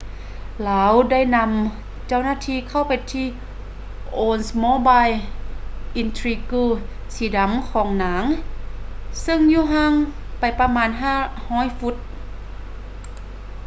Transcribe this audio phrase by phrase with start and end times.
[0.67, 1.51] ລາວໄດ້ນຳ
[2.07, 3.27] ເຈົ້າໜ້າທີ່ເຂົ້າໄປທີ່
[4.19, 5.15] oldsmobile
[6.01, 6.67] intrigue
[7.15, 8.25] ສີດຳຂອງນາງ
[9.21, 9.93] ເຊິ່ງຢູ່ຫ່າງ
[10.39, 10.89] ໄປປະມານ
[11.35, 11.95] 500 ຟຸດ